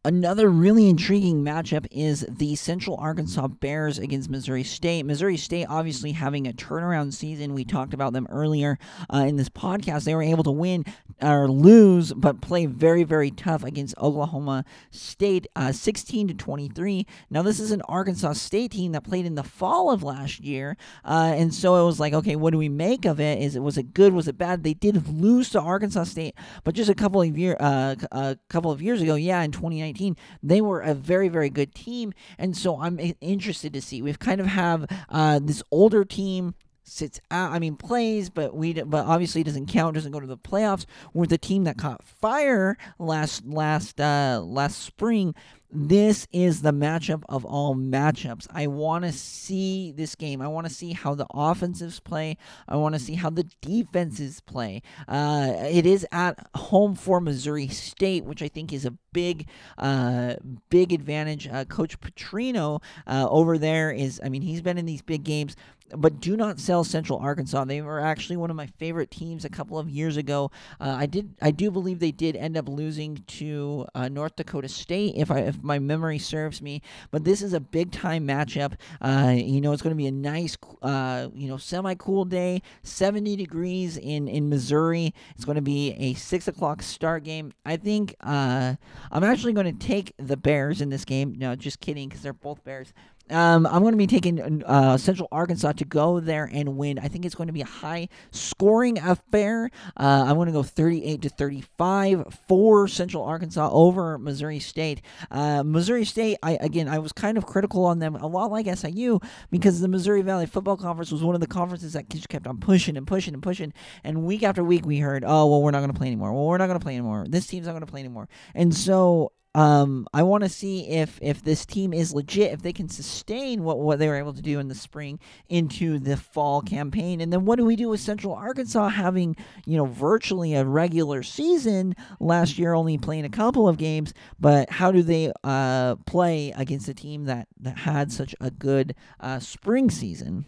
[0.05, 5.03] Another really intriguing matchup is the Central Arkansas Bears against Missouri State.
[5.03, 7.55] Missouri State obviously having a turnaround season.
[7.55, 8.77] We talked about them earlier
[9.11, 10.03] uh, in this podcast.
[10.03, 10.85] They were able to win
[11.23, 17.07] or lose, but play very, very tough against Oklahoma State, uh, 16 to 23.
[17.31, 20.77] Now, this is an Arkansas State team that played in the fall of last year,
[21.03, 23.41] uh, and so it was like, okay, what do we make of it?
[23.41, 24.13] Is it was it good?
[24.13, 24.61] Was it bad?
[24.61, 28.69] They did lose to Arkansas State, but just a couple of year, uh, a couple
[28.69, 29.94] of years ago, yeah, in 2019.
[29.95, 32.13] 2019, they were a very, very good team.
[32.37, 34.01] And so I'm interested to see.
[34.01, 37.51] We've kind of have uh, this older team sits out.
[37.51, 39.95] I mean, plays, but we but obviously doesn't count.
[39.95, 40.85] Doesn't go to the playoffs.
[41.13, 45.33] With the team that caught fire last last uh, last spring,
[45.71, 48.47] this is the matchup of all matchups.
[48.51, 50.41] I want to see this game.
[50.41, 52.37] I want to see how the offensives play.
[52.67, 54.81] I want to see how the defenses play.
[55.07, 59.47] Uh, it is at home for Missouri State, which I think is a big,
[59.77, 60.35] uh,
[60.69, 61.47] big advantage.
[61.47, 65.55] Uh, Coach Petrino uh, over there is, I mean, he's been in these big games
[65.95, 67.65] but do not sell Central Arkansas.
[67.65, 70.51] They were actually one of my favorite teams a couple of years ago.
[70.79, 74.67] Uh, I did, I do believe they did end up losing to uh, North Dakota
[74.67, 76.81] State, if I, if my memory serves me.
[77.11, 78.73] But this is a big time matchup.
[79.01, 82.61] Uh, you know, it's going to be a nice, uh, you know, semi cool day,
[82.83, 85.13] 70 degrees in in Missouri.
[85.35, 87.51] It's going to be a six o'clock start game.
[87.65, 88.75] I think uh,
[89.11, 91.35] I'm actually going to take the Bears in this game.
[91.37, 92.93] No, just kidding, because they're both Bears.
[93.29, 96.99] Um, I'm going to be taking uh, Central Arkansas to go there and win.
[96.99, 99.71] I think it's going to be a high scoring affair.
[99.97, 105.01] Uh, I'm going to go 38 to 35 for Central Arkansas over Missouri State.
[105.31, 108.67] Uh, Missouri State, I again, I was kind of critical on them, a lot like
[108.67, 112.45] SIU, because the Missouri Valley Football Conference was one of the conferences that just kept
[112.45, 113.73] on pushing and pushing and pushing.
[114.03, 116.31] And week after week, we heard, oh, well, we're not going to play anymore.
[116.33, 117.25] Well, we're not going to play anymore.
[117.27, 118.29] This team's not going to play anymore.
[118.53, 122.73] And so um, I want to see if if this team is legit, if they
[122.73, 126.61] can sustain what what they were able to do in the spring into the fall
[126.61, 130.65] campaign, and then what do we do with Central Arkansas having you know virtually a
[130.65, 135.95] regular season last year, only playing a couple of games, but how do they uh,
[136.05, 140.45] play against a team that that had such a good uh, spring season?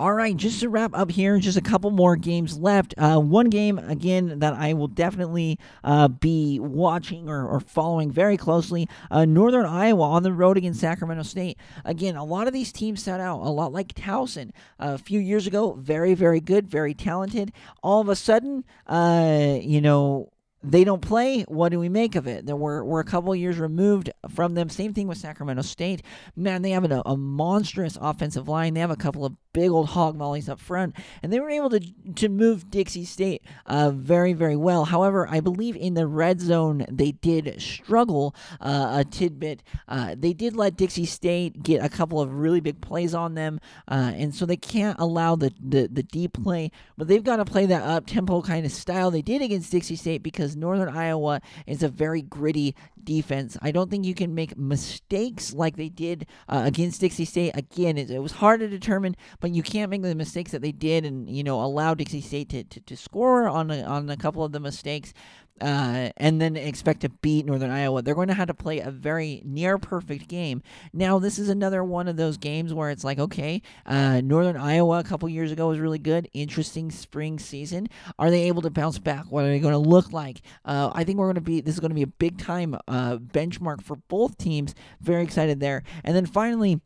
[0.00, 2.94] All right, just to wrap up here, just a couple more games left.
[2.98, 8.36] Uh, one game, again, that I will definitely uh, be watching or, or, following very
[8.36, 11.56] closely uh, Northern Iowa on the road against Sacramento State.
[11.84, 15.46] Again, a lot of these teams set out, a lot like Towson a few years
[15.46, 15.74] ago.
[15.74, 17.52] Very, very good, very talented.
[17.82, 21.42] All of a sudden, uh, you know, they don't play.
[21.42, 22.46] What do we make of it?
[22.46, 24.68] That we're, we're a couple years removed from them.
[24.68, 26.02] Same thing with Sacramento State.
[26.36, 28.74] Man, they have a, a monstrous offensive line.
[28.74, 31.70] They have a couple of big old hog mollies up front, and they were able
[31.70, 31.80] to
[32.14, 34.84] to move Dixie State uh, very very well.
[34.84, 39.62] However, I believe in the red zone they did struggle uh, a tidbit.
[39.88, 43.60] Uh, they did let Dixie State get a couple of really big plays on them,
[43.88, 46.70] uh, and so they can't allow the, the the deep play.
[46.96, 49.96] But they've got to play that up tempo kind of style they did against Dixie
[49.96, 53.56] State because Northern Iowa is a very gritty defense.
[53.62, 57.52] I don't think you can make mistakes like they did uh, against Dixie State.
[57.54, 60.72] Again, it, it, was hard to determine, but you can't make the mistakes that they
[60.72, 64.16] did and you know allow Dixie State to, to, to score on a, on a
[64.16, 65.12] couple of the mistakes
[65.60, 68.02] uh, and then expect to beat Northern Iowa.
[68.02, 70.62] They're going to have to play a very near perfect game.
[70.92, 74.98] Now, this is another one of those games where it's like, okay, uh, Northern Iowa
[74.98, 76.28] a couple years ago was really good.
[76.32, 77.88] Interesting spring season.
[78.18, 79.26] Are they able to bounce back?
[79.30, 80.42] What are they going to look like?
[80.64, 82.74] Uh, I think we're going to be, this is going to be a big time
[82.88, 84.74] uh, benchmark for both teams.
[85.00, 85.82] Very excited there.
[86.04, 86.80] And then finally,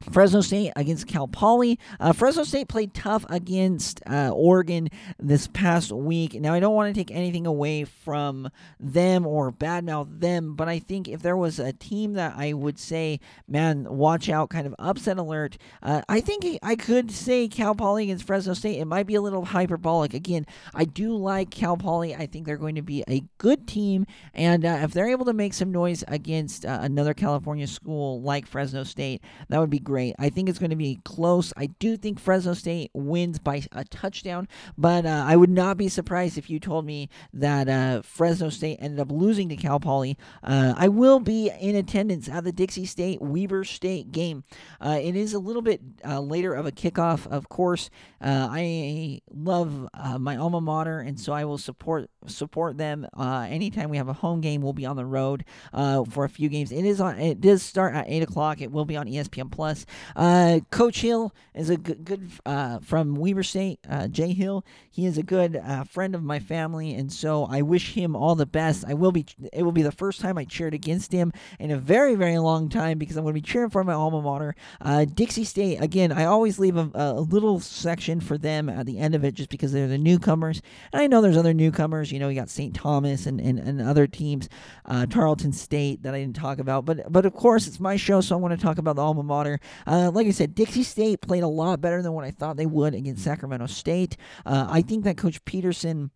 [0.00, 1.78] Fresno State against Cal Poly.
[1.98, 6.34] Uh, Fresno State played tough against uh, Oregon this past week.
[6.34, 10.78] Now, I don't want to take anything away from them or badmouth them, but I
[10.78, 14.74] think if there was a team that I would say, man, watch out, kind of
[14.78, 18.78] upset alert, uh, I think I could say Cal Poly against Fresno State.
[18.78, 20.14] It might be a little hyperbolic.
[20.14, 22.14] Again, I do like Cal Poly.
[22.14, 25.32] I think they're going to be a good team, and uh, if they're able to
[25.32, 30.14] make some noise against uh, another California school like Fresno State, that would be great.
[30.18, 31.50] I think it's going to be close.
[31.56, 34.46] I do think Fresno State wins by a touchdown,
[34.76, 38.76] but uh, I would not be surprised if you told me that uh, Fresno State
[38.82, 40.18] ended up losing to Cal Poly.
[40.44, 44.44] Uh, I will be in attendance at the Dixie State Weber State game.
[44.78, 47.88] Uh, it is a little bit uh, later of a kickoff, of course.
[48.20, 53.96] Uh, I love my alma mater, and so I will support support them anytime we
[53.96, 54.60] have a home game.
[54.60, 56.72] We'll be on the road for a few games.
[56.72, 57.18] It is on.
[57.18, 58.60] It does start at eight o'clock.
[58.60, 59.77] It will be on ESPN Plus.
[60.16, 63.80] Uh, Coach Hill is a good, good uh, from Weber State.
[63.88, 67.62] Uh, Jay Hill, he is a good uh, friend of my family, and so I
[67.62, 68.84] wish him all the best.
[68.86, 69.26] I will be.
[69.52, 72.68] It will be the first time I cheered against him in a very, very long
[72.68, 75.82] time because I'm going to be cheering for my alma mater, uh, Dixie State.
[75.82, 79.34] Again, I always leave a, a little section for them at the end of it
[79.34, 80.62] just because they're the newcomers,
[80.92, 82.12] and I know there's other newcomers.
[82.12, 82.74] You know, you got St.
[82.74, 84.48] Thomas and, and, and other teams,
[84.84, 88.20] uh, Tarleton State that I didn't talk about, but but of course it's my show,
[88.20, 89.60] so I want to talk about the alma mater.
[89.86, 92.66] Uh, like I said, Dixie State played a lot better than what I thought they
[92.66, 94.16] would against Sacramento State.
[94.44, 96.10] Uh, I think that Coach Peterson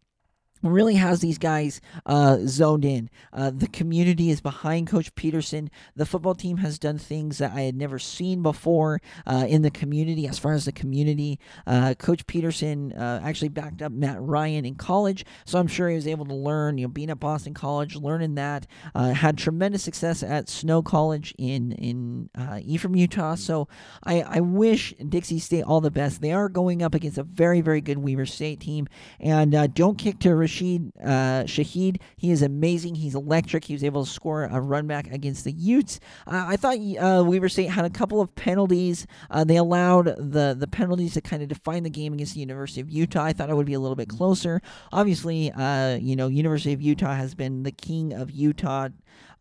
[0.62, 3.10] really has these guys uh, zoned in.
[3.32, 5.70] Uh, the community is behind Coach Peterson.
[5.96, 9.70] The football team has done things that I had never seen before uh, in the
[9.70, 10.26] community.
[10.26, 14.74] As far as the community, uh, Coach Peterson uh, actually backed up Matt Ryan in
[14.74, 16.78] college, so I'm sure he was able to learn.
[16.78, 21.34] You know, being at Boston College, learning that, uh, had tremendous success at Snow College
[21.38, 22.30] in in
[22.64, 23.34] Ephraim, Utah.
[23.34, 23.68] So
[24.04, 26.20] I, I wish Dixie State all the best.
[26.20, 28.88] They are going up against a very very good Weber State team,
[29.20, 32.00] and don't kick to Rashid uh, Shaheed.
[32.16, 32.96] He is amazing.
[32.96, 33.64] He's electric.
[33.64, 35.98] He was able to score a run back against the Utes.
[36.26, 39.06] Uh, I thought uh, Weber State had a couple of penalties.
[39.30, 42.80] Uh, they allowed the, the penalties to kind of define the game against the University
[42.80, 43.24] of Utah.
[43.24, 44.60] I thought it would be a little bit closer.
[44.92, 48.88] Obviously, uh, you know, University of Utah has been the king of Utah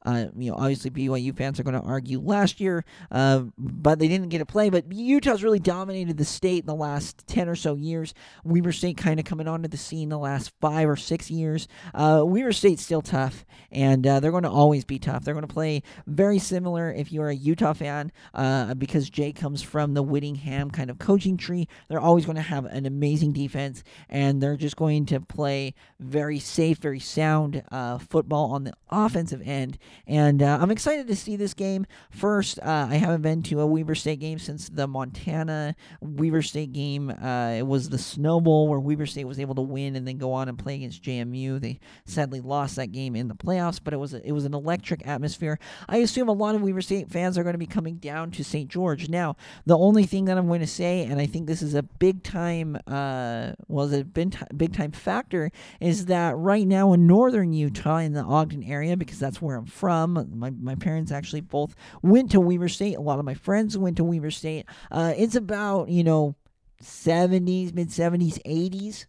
[0.03, 4.07] uh, you know, obviously BYU fans are going to argue last year, uh, but they
[4.07, 4.69] didn't get to play.
[4.69, 8.13] But Utah's really dominated the state in the last ten or so years.
[8.43, 11.67] Weber State kind of coming onto the scene the last five or six years.
[11.93, 15.23] Uh, Weber State's still tough, and uh, they're going to always be tough.
[15.23, 19.61] They're going to play very similar if you're a Utah fan, uh, because Jay comes
[19.61, 21.67] from the Whittingham kind of coaching tree.
[21.89, 26.39] They're always going to have an amazing defense, and they're just going to play very
[26.39, 29.77] safe, very sound uh, football on the offensive end
[30.07, 31.85] and uh, I'm excited to see this game.
[32.09, 36.71] First, uh, I haven't been to a Weber State game since the Montana Weber State
[36.71, 37.09] game.
[37.09, 40.17] Uh, it was the Snow Bowl where Weber State was able to win and then
[40.17, 41.61] go on and play against JMU.
[41.61, 44.53] They sadly lost that game in the playoffs, but it was a, it was an
[44.53, 45.59] electric atmosphere.
[45.87, 48.43] I assume a lot of Weber State fans are going to be coming down to
[48.43, 48.69] St.
[48.69, 49.09] George.
[49.09, 51.83] Now, the only thing that I'm going to say, and I think this is a
[51.83, 57.07] big time, uh, was a big, t- big time factor, is that right now in
[57.07, 60.27] northern Utah, in the Ogden area, because that's where I'm from from.
[60.35, 62.97] My, my parents actually both went to Weber State.
[62.97, 64.67] A lot of my friends went to Weber State.
[64.91, 66.35] Uh, it's about, you know,
[66.83, 69.07] 70s, mid 70s, 80s.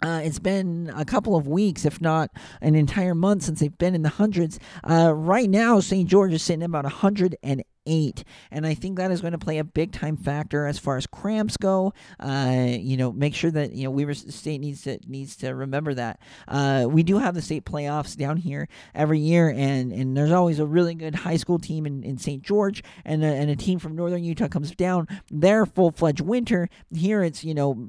[0.00, 2.30] Uh, it's been a couple of weeks, if not
[2.62, 4.58] an entire month, since they've been in the hundreds.
[4.88, 6.08] Uh, right now, St.
[6.08, 8.24] George is sitting at about 108 eight.
[8.50, 11.06] And I think that is going to play a big time factor as far as
[11.06, 11.92] cramps go.
[12.20, 15.94] Uh, you know, make sure that you know Weber State needs to needs to remember
[15.94, 16.20] that.
[16.48, 20.58] Uh, we do have the state playoffs down here every year, and and there's always
[20.58, 22.42] a really good high school team in, in St.
[22.42, 25.08] George, and a, and a team from Northern Utah comes down.
[25.30, 27.88] Their full fledged winter here, it's you know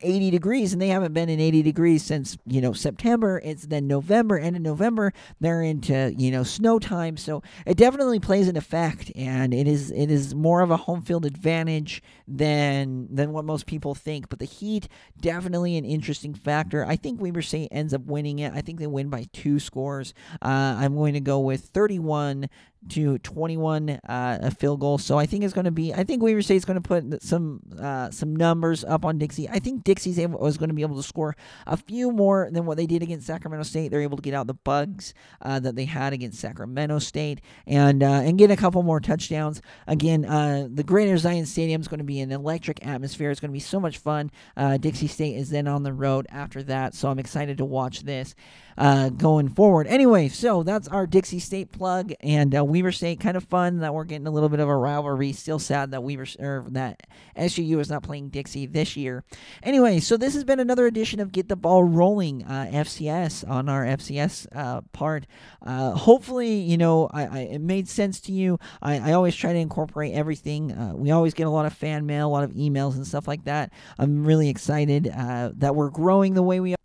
[0.00, 3.40] 80 degrees, and they haven't been in 80 degrees since you know September.
[3.44, 5.12] It's then November, end of November.
[5.40, 9.90] They're into you know snow time, so it definitely plays an effect, and it is
[9.90, 14.28] it is more of a home field advantage than than what most people think.
[14.28, 14.88] But the heat
[15.20, 16.84] definitely an interesting factor.
[16.84, 18.52] I think Weber State ends up winning it.
[18.52, 20.14] I think they win by two scores.
[20.42, 22.48] Uh, I'm going to go with 31
[22.90, 23.98] to 21 uh,
[24.42, 24.98] a field goal.
[24.98, 25.92] So I think it's going to be.
[25.92, 29.48] I think Weber State's going to put some uh, some numbers up on Dixie.
[29.48, 32.66] I think Dixie's able was going to be able to score a few more than
[32.66, 33.88] what they did against Sacramento State.
[33.88, 38.02] They're able to get out the bugs uh, that they had against Sacramento State and
[38.02, 39.60] uh, and get a couple more touchdowns.
[39.86, 43.30] Again, uh, the Greater Zion Stadium is going to be an electric atmosphere.
[43.30, 44.30] It's going to be so much fun.
[44.56, 48.02] Uh, Dixie State is then on the road after that, so I'm excited to watch
[48.02, 48.34] this
[48.76, 49.86] uh, going forward.
[49.86, 53.20] Anyway, so that's our Dixie State plug and uh, Weber State.
[53.20, 55.32] Kind of fun that we're getting a little bit of a rivalry.
[55.32, 57.02] Still sad that Weber or that
[57.36, 59.24] SUU is not playing Dixie this year.
[59.62, 63.68] Anyway, so this has been another edition of Get the Ball Rolling uh, FCS on
[63.68, 65.26] our FCS uh, part.
[65.62, 68.58] Uh, hopefully, you know, I, I, it made sense to you.
[68.82, 70.72] I, I always try to incorporate everything.
[70.72, 73.28] Uh, we always get a lot of fan mail, a lot of emails, and stuff
[73.28, 73.72] like that.
[73.98, 76.83] I'm really excited that we're growing the way we are.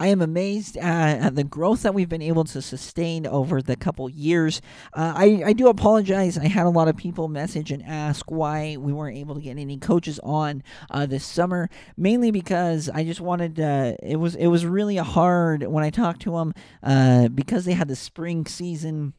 [0.00, 4.08] I am amazed at the growth that we've been able to sustain over the couple
[4.08, 4.62] years.
[4.94, 6.38] Uh, I, I do apologize.
[6.38, 9.58] I had a lot of people message and ask why we weren't able to get
[9.58, 13.98] any coaches on uh, this summer, mainly because I just wanted to.
[14.02, 17.88] It was it was really hard when I talked to them uh, because they had
[17.88, 19.12] the spring season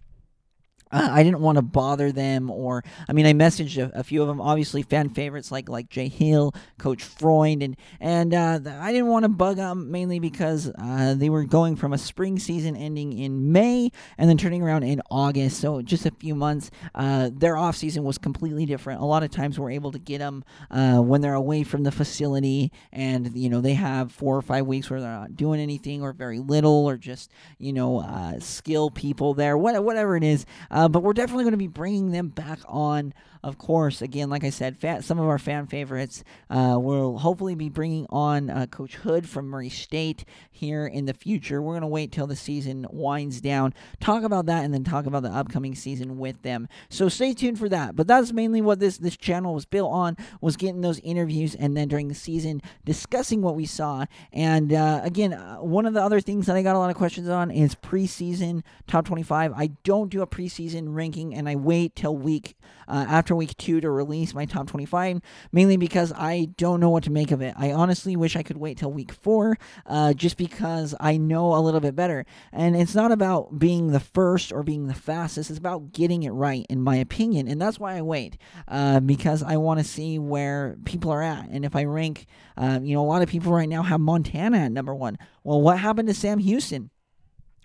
[0.91, 4.21] uh, I didn't want to bother them, or I mean, I messaged a, a, few
[4.21, 8.91] of them, obviously fan favorites like like Jay Hill, Coach Freund, and and uh, I
[8.91, 12.75] didn't want to bug them mainly because uh, they were going from a spring season
[12.75, 16.71] ending in May and then turning around in August, so just a few months.
[16.93, 19.01] Uh, their off season was completely different.
[19.01, 21.91] A lot of times we're able to get them uh, when they're away from the
[21.91, 26.01] facility, and you know they have four or five weeks where they're not doing anything
[26.01, 30.45] or very little, or just you know uh, skill people there, whatever it is.
[30.81, 33.13] Uh, but we're definitely going to be bringing them back on
[33.43, 36.23] of course, again, like I said, some of our fan favorites.
[36.49, 41.13] Uh, we'll hopefully be bringing on uh, Coach Hood from Murray State here in the
[41.13, 41.61] future.
[41.61, 45.07] We're going to wait till the season winds down, talk about that, and then talk
[45.07, 46.67] about the upcoming season with them.
[46.89, 47.95] So stay tuned for that.
[47.95, 51.75] But that's mainly what this this channel was built on was getting those interviews, and
[51.75, 54.05] then during the season discussing what we saw.
[54.31, 56.95] And uh, again, uh, one of the other things that I got a lot of
[56.95, 59.53] questions on is preseason top 25.
[59.55, 62.55] I don't do a preseason ranking, and I wait till week
[62.87, 65.21] uh, after after week two to release my top 25,
[65.53, 67.53] mainly because I don't know what to make of it.
[67.55, 71.61] I honestly wish I could wait till week four, uh, just because I know a
[71.61, 72.25] little bit better.
[72.51, 76.31] And it's not about being the first or being the fastest, it's about getting it
[76.31, 77.47] right, in my opinion.
[77.47, 81.47] And that's why I wait, uh, because I want to see where people are at.
[81.47, 82.25] And if I rank,
[82.57, 85.17] uh, you know, a lot of people right now have Montana at number one.
[85.45, 86.89] Well, what happened to Sam Houston?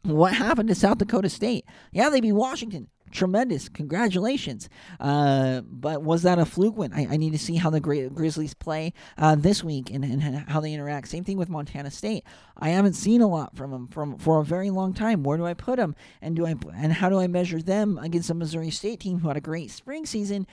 [0.04, 1.64] What happened to South Dakota State?
[1.90, 3.68] Yeah, they beat Washington tremendous.
[3.68, 4.68] Congratulations.
[5.00, 6.92] Uh, but was that a fluke win?
[6.92, 10.22] I, I need to see how the Gri- Grizzlies play uh, this week and, and
[10.48, 11.08] how they interact.
[11.08, 12.24] Same thing with Montana State.
[12.56, 15.22] I haven't seen a lot from them from for a very long time.
[15.22, 15.94] Where do I put them?
[16.20, 19.28] And do I and how do I measure them against a Missouri State team who
[19.28, 20.46] had a great spring season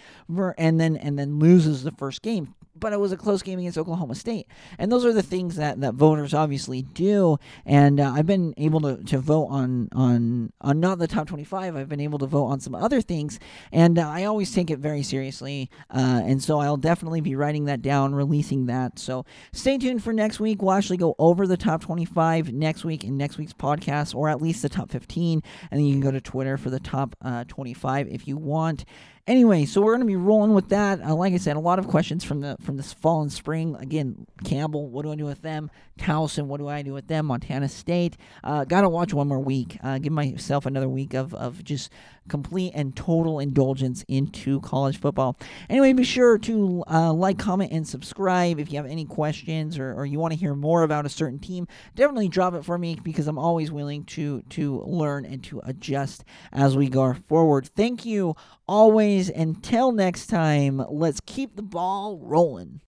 [0.58, 2.56] and then and then loses the first game?
[2.76, 4.48] But it was a close game against Oklahoma State.
[4.78, 7.38] And those are the things that, that voters obviously do.
[7.66, 11.76] And uh, I've been able to, to vote on, on on not the top 25.
[11.76, 13.40] I've been able to vote on some other things.
[13.72, 15.70] And uh, I always take it very seriously.
[15.90, 18.98] Uh, and so I'll definitely be writing that down, releasing that.
[18.98, 20.62] So stay tuned for next week.
[20.62, 24.42] We'll actually go over the top 25 next week in next week's podcast, or at
[24.42, 25.42] least the top 15.
[25.70, 28.86] And then you can go to Twitter for the top uh, 25 if you want.
[29.26, 31.02] Anyway, so we're going to be rolling with that.
[31.02, 33.74] Uh, like I said, a lot of questions from the from this fall and spring.
[33.80, 35.72] Again, Campbell, what do I do with them?
[35.98, 37.28] Towson, what do I do with them?
[37.28, 38.18] Montana State.
[38.44, 39.78] Uh, Got to watch one more week.
[39.82, 41.90] Uh, give myself another week of, of just
[42.28, 45.38] complete and total indulgence into college football.
[45.70, 48.60] Anyway, be sure to uh, like, comment, and subscribe.
[48.60, 51.40] If you have any questions or, or you want to hear more about a certain
[51.40, 55.62] team, definitely drop it for me because I'm always willing to to learn and to
[55.66, 57.70] adjust as we go forward.
[57.76, 58.36] Thank you
[58.68, 59.30] always.
[59.30, 62.82] Until next time, let's keep the ball rolling.